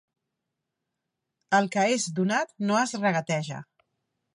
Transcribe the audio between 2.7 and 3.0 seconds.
no es